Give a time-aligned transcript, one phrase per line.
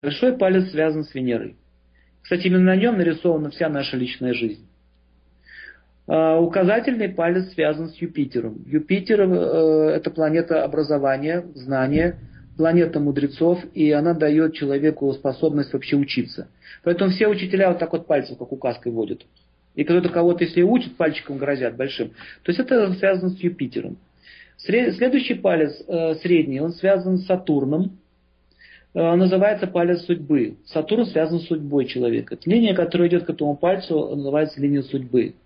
[0.00, 1.56] Большой палец связан с Венерой.
[2.22, 4.64] Кстати, именно на нем нарисована вся наша личная жизнь.
[6.06, 8.62] А, указательный палец связан с Юпитером.
[8.66, 12.20] Юпитер э, это планета образования, знания,
[12.56, 16.46] планета мудрецов, и она дает человеку способность вообще учиться.
[16.84, 19.26] Поэтому все учителя вот так вот пальцем, как указкой водят.
[19.74, 22.10] И кто-то кого-то, если учит, пальчиком грозят большим.
[22.44, 23.96] То есть это связано с Юпитером.
[24.58, 27.98] Следующий палец, э, средний, он связан с Сатурном.
[28.98, 30.56] Э, называется палец судьбы.
[30.66, 32.36] Сатурн связан с судьбой человека.
[32.44, 35.36] Линия, которая идет к этому пальцу, называется линия судьбы.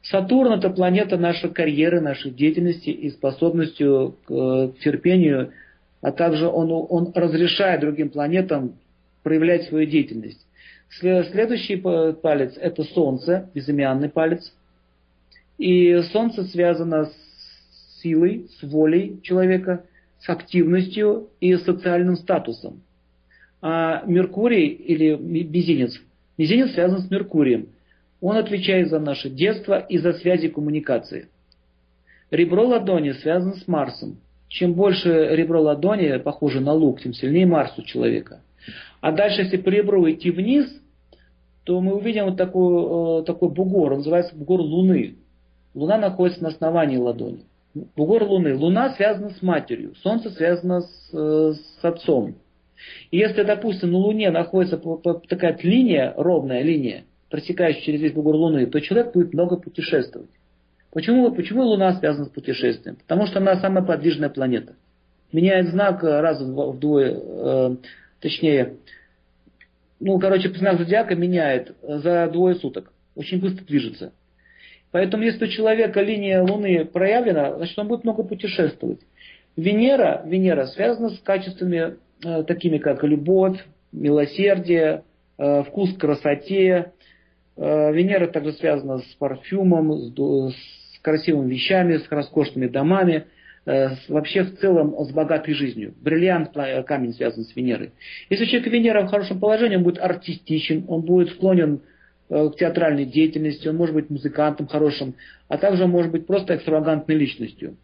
[0.00, 5.52] Сатурн это планета нашей карьеры, нашей деятельности и способностью к э, терпению,
[6.00, 8.76] а также он, он разрешает другим планетам
[9.22, 10.40] проявлять свою деятельность.
[10.88, 14.50] Следующий палец это Солнце, безымянный палец.
[15.58, 19.84] И Солнце связано с силой, с волей человека,
[20.20, 22.80] с активностью и социальным статусом.
[23.66, 25.98] А Меркурий или Мизинец,
[26.36, 27.68] Мизинец связан с Меркурием.
[28.20, 31.28] Он отвечает за наше детство и за связи коммуникации.
[32.30, 34.18] Ребро ладони связано с Марсом.
[34.48, 38.42] Чем больше ребро ладони похоже на лук, тем сильнее Марс у человека.
[39.00, 40.66] А дальше, если по ребру идти вниз,
[41.64, 45.14] то мы увидим вот такой, э, такой бугор, он называется бугор Луны.
[45.72, 47.46] Луна находится на основании ладони.
[47.96, 48.54] Бугор Луны.
[48.54, 52.34] Луна связана с матерью, Солнце связано с, э, с отцом.
[53.10, 54.80] И если, допустим, на Луне находится
[55.28, 60.30] такая линия, ровная линия, просекающий через весь бугор Луны, то человек будет много путешествовать.
[60.92, 62.96] Почему, почему Луна связана с путешествием?
[62.96, 64.74] Потому что она самая подвижная планета.
[65.32, 67.76] Меняет знак раз вдвое, э,
[68.20, 68.76] точнее,
[69.98, 72.92] ну, короче, знак зодиака меняет за двое суток.
[73.16, 74.12] Очень быстро движется.
[74.92, 79.00] Поэтому, если у человека линия Луны проявлена, значит, он будет много путешествовать.
[79.56, 83.58] Венера, Венера связана с качествами э, такими, как любовь,
[83.92, 85.04] милосердие,
[85.38, 86.92] э, вкус к красоте,
[87.56, 90.54] Э, Венера также связана с парфюмом, с,
[91.02, 93.26] красивыми вещами, с роскошными домами,
[93.66, 95.94] э, вообще в целом с богатой жизнью.
[96.00, 96.52] Бриллиант,
[96.86, 97.92] камень связан с Венерой.
[98.30, 101.82] Если человек Венера в хорошем положении, он будет артистичен, он будет склонен
[102.30, 105.14] э, к театральной деятельности, он может быть музыкантом хорошим,
[105.48, 107.76] а также может быть просто экстравагантной личностью.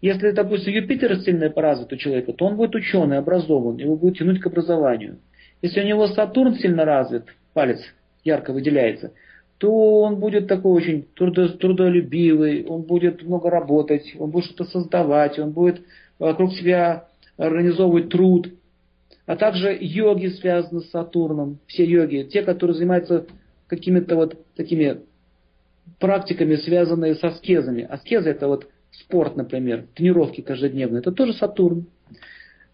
[0.00, 4.40] Если, допустим, Юпитер сильно поразвит у человека, то он будет ученый, образован, его будет тянуть
[4.40, 5.18] к образованию.
[5.60, 7.80] Если у него Сатурн сильно развит, палец
[8.22, 9.12] ярко выделяется,
[9.58, 15.38] то он будет такой очень трудо, трудолюбивый, он будет много работать, он будет что-то создавать,
[15.40, 15.80] он будет
[16.20, 18.52] вокруг себя организовывать труд.
[19.26, 23.26] А также йоги связаны с Сатурном, все йоги, те, которые занимаются
[23.66, 25.00] какими-то вот такими
[25.98, 27.82] практиками, связанные с аскезами.
[27.82, 31.86] Аскеза это вот спорт, например, тренировки каждодневные, это тоже Сатурн.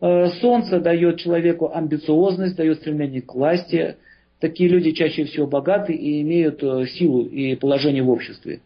[0.00, 3.96] Э, солнце дает человеку амбициозность, дает стремление к власти,
[4.42, 8.60] Такие люди чаще всего богаты и имеют э, силу и положение в обществе.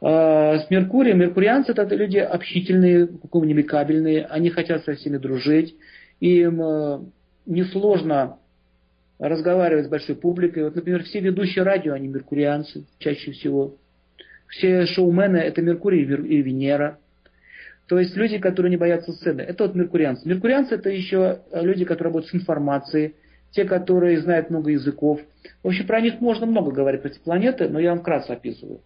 [0.00, 5.74] А, с Меркурием, меркурианцы это люди общительные, коммуникабельные, они хотят со всеми дружить,
[6.20, 7.00] им э,
[7.46, 8.38] несложно
[9.18, 10.62] разговаривать с большой публикой.
[10.62, 13.74] Вот, например, все ведущие радио, они меркурианцы чаще всего.
[14.48, 16.98] Все шоумены это Меркурий и Венера.
[17.88, 19.42] То есть люди, которые не боятся сцены.
[19.42, 20.28] Это вот меркурианцы.
[20.28, 23.14] Меркурианцы это еще люди, которые работают с информацией,
[23.52, 25.20] те, которые знают много языков.
[25.62, 28.80] В общем, про них можно много говорить, про эти планеты, но я вам вкратце описываю.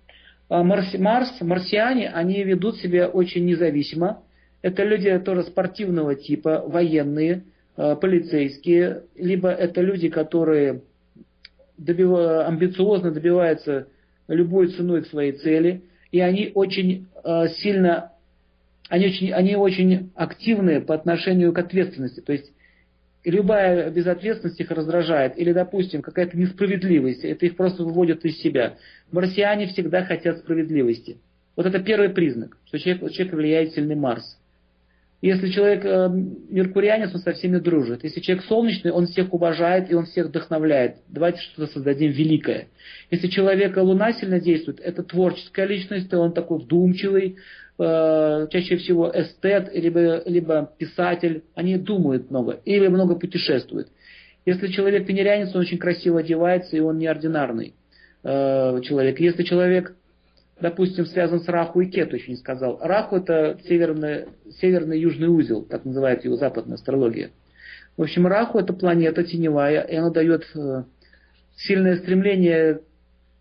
[0.51, 4.23] А Марс, Марс, марсиане, они ведут себя очень независимо.
[4.63, 7.45] Это люди тоже спортивного типа, военные,
[7.77, 10.83] а, полицейские, либо это люди, которые
[11.79, 12.13] добив...
[12.13, 13.87] амбициозно добиваются
[14.35, 18.13] любой ценой к своей цели, и они очень а, сильно,
[18.89, 22.21] они очень, они очень активны по отношению к ответственности.
[22.21, 22.53] То есть
[23.25, 28.77] любая безответственность их раздражает, или, допустим, какая-то несправедливость, это их просто выводит из себя.
[29.13, 31.19] Марсиане всегда хотят справедливости.
[31.57, 34.40] Вот это первый признак, что человек, человек влияет сильный Марс.
[35.23, 36.09] Если человек э,
[36.49, 38.05] меркурианец, он со всеми дружит.
[38.05, 40.97] Если человек солнечный, он всех уважает и он всех вдохновляет.
[41.09, 42.69] Давайте что-то создадим великое.
[43.11, 47.37] Если человека луна сильно действует, это творческая личность, он такой вдумчивый,
[47.83, 53.89] Э, чаще всего эстет, либо, либо писатель, они думают много или много путешествуют.
[54.45, 57.75] Если человек венерянец, он очень красиво одевается, и он неординарный
[58.23, 59.19] э, человек.
[59.19, 59.97] Если человек,
[60.61, 62.79] допустим, связан с Раху и Кету, еще не сказал.
[62.81, 64.27] Раху это северный,
[64.61, 67.31] северный южный узел, так называет его западная астрология.
[67.97, 70.85] В общем, Раху это планета теневая, и она дает э,
[71.57, 72.81] сильное стремление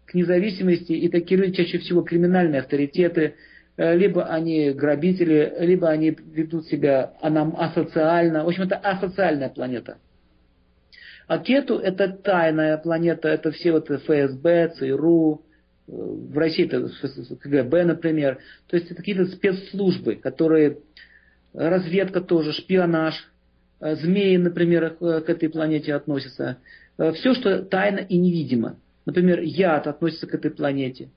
[0.05, 3.35] к независимости, и такие люди чаще всего криминальные авторитеты,
[3.79, 8.43] Э, либо они грабители, либо они ведут себя асоциально.
[8.43, 9.99] В общем, это асоциальная планета.
[11.27, 15.43] А Кету это тайная планета, это все вот ФСБ, ЦРУ,
[15.89, 16.89] в России это
[17.35, 18.39] КГБ, например.
[18.67, 20.77] То есть это какие-то спецслужбы, которые
[21.53, 23.15] разведка тоже, шпионаж,
[23.79, 26.57] э, змеи, например, к этой планете относятся.
[26.97, 28.75] Все, что тайно и невидимо.
[29.05, 31.09] Например, яд относится к этой планете.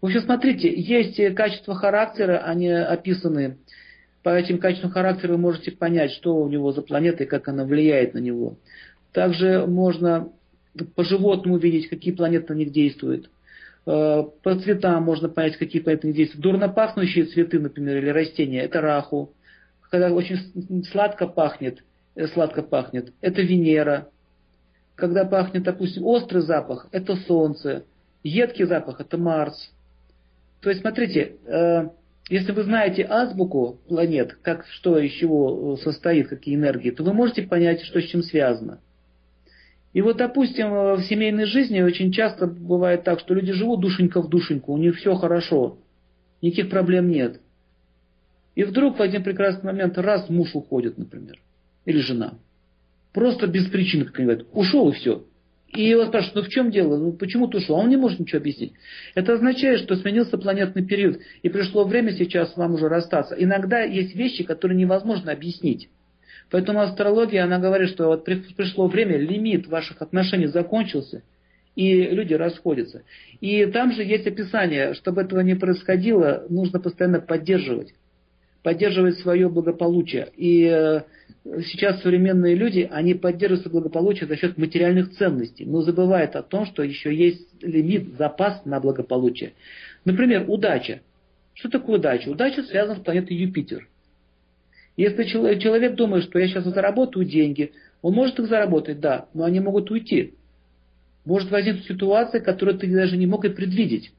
[0.00, 3.56] В общем, смотрите, есть качества характера, они описаны.
[4.22, 7.64] По этим качествам характера вы можете понять, что у него за планета и как она
[7.64, 8.56] влияет на него.
[9.12, 10.30] Также можно
[10.94, 13.30] по животному видеть, какие планеты на них действуют.
[13.84, 16.42] Э, по цветам можно понять, какие них действуют.
[16.42, 19.32] Дурно пахнущие цветы, например, или растения, это раху.
[19.90, 21.82] Когда очень сладко пахнет,
[22.14, 24.08] э, сладко пахнет, это Венера.
[24.94, 27.84] Когда пахнет, допустим, острый запах, это Солнце.
[28.22, 29.72] Едкий запах– это Марс.
[30.60, 31.88] То есть, смотрите, э,
[32.28, 37.42] если вы знаете азбуку планет, как, что из чего состоит, какие энергии, то вы можете
[37.42, 38.78] понять, что с чем связано.
[39.92, 44.28] И вот, допустим, в семейной жизни очень часто бывает так, что люди живут душенька в
[44.28, 45.78] душеньку, у них все хорошо,
[46.40, 47.40] никаких проблем нет.
[48.54, 51.38] И вдруг в один прекрасный момент раз муж уходит, например,
[51.84, 52.34] или жена.
[53.12, 55.24] Просто без причины, как они говорят, ушел и все.
[55.68, 57.76] И его спрашивают, ну в чем дело, ну почему ты ушел?
[57.76, 58.72] А он не может ничего объяснить.
[59.14, 63.34] Это означает, что сменился планетный период, и пришло время сейчас вам уже расстаться.
[63.38, 65.88] Иногда есть вещи, которые невозможно объяснить.
[66.52, 71.22] Поэтому астрология, она говорит, что вот пришло время, лимит ваших отношений закончился,
[71.74, 73.04] и люди расходятся.
[73.40, 77.94] И там же есть описание, чтобы этого не происходило, нужно постоянно поддерживать.
[78.62, 80.28] Поддерживать свое благополучие.
[80.36, 81.00] И э,
[81.62, 86.66] сейчас современные люди, они поддерживают свое благополучие за счет материальных ценностей, но забывают о том,
[86.66, 89.54] что еще есть лимит, запас на благополучие.
[90.04, 91.00] Например, удача.
[91.54, 92.28] Что такое удача?
[92.28, 93.88] Удача связана с планетой Юпитер.
[94.96, 97.72] Если человек думает, что я сейчас заработаю деньги,
[98.02, 100.34] он может их заработать, да, но они могут уйти.
[101.24, 104.12] Может возникнуть ситуация, которую ты даже не мог и предвидеть.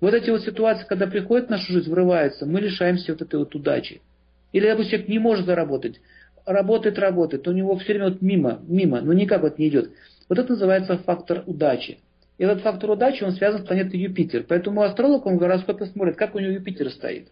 [0.00, 3.54] Вот эти вот ситуации, когда приходят в нашу жизнь, врываются, мы лишаемся вот этой вот
[3.54, 4.02] удачи.
[4.52, 6.00] Или, допустим, человек не может заработать,
[6.44, 9.90] работает, работает, у него все время вот мимо, мимо, но никак вот не идет.
[10.28, 11.98] Вот это называется фактор удачи.
[12.38, 14.44] И этот фактор удачи, он связан с планетой Юпитер.
[14.46, 17.28] Поэтому астролог, он в гороскопе смотрит, как у него Юпитер стоит.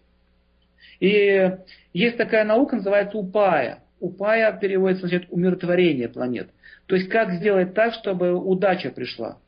[1.00, 1.56] И
[1.92, 3.80] есть такая наука, называется упая.
[4.00, 6.50] Упая переводится, значит, умиротворение планет.
[6.86, 9.38] То есть, как сделать так, чтобы удача пришла.